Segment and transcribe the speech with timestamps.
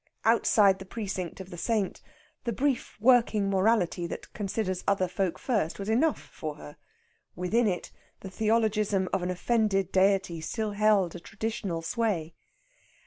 [0.25, 2.01] Outside the precinct of the saint,
[2.43, 6.77] the brief working morality that considers other folk first was enough for her;
[7.35, 7.91] within it,
[8.21, 12.33] the theologism of an offended deity still held a traditional sway.